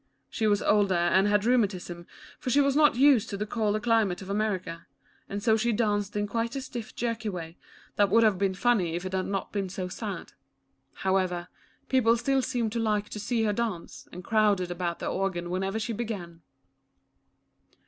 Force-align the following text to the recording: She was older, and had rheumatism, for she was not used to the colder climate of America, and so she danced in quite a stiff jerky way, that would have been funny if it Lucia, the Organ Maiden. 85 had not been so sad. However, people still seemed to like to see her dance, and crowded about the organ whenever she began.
She 0.31 0.47
was 0.47 0.63
older, 0.63 0.95
and 0.95 1.27
had 1.27 1.45
rheumatism, 1.45 2.07
for 2.39 2.49
she 2.49 2.59
was 2.59 2.75
not 2.75 2.95
used 2.95 3.29
to 3.29 3.37
the 3.37 3.45
colder 3.45 3.79
climate 3.79 4.23
of 4.23 4.31
America, 4.31 4.87
and 5.29 5.43
so 5.43 5.55
she 5.55 5.71
danced 5.71 6.15
in 6.15 6.25
quite 6.25 6.55
a 6.55 6.61
stiff 6.61 6.95
jerky 6.95 7.29
way, 7.29 7.55
that 7.97 8.09
would 8.09 8.23
have 8.23 8.39
been 8.39 8.55
funny 8.55 8.95
if 8.95 9.05
it 9.05 9.09
Lucia, 9.09 9.11
the 9.11 9.17
Organ 9.17 9.25
Maiden. 9.27 9.35
85 9.37 9.41
had 9.43 9.53
not 9.53 9.53
been 9.53 9.69
so 9.69 9.87
sad. 9.87 10.33
However, 11.03 11.47
people 11.87 12.17
still 12.17 12.41
seemed 12.41 12.71
to 12.71 12.79
like 12.79 13.09
to 13.09 13.19
see 13.19 13.43
her 13.43 13.53
dance, 13.53 14.07
and 14.11 14.23
crowded 14.23 14.71
about 14.71 14.97
the 14.97 15.05
organ 15.07 15.51
whenever 15.51 15.77
she 15.77 15.93
began. 15.93 16.41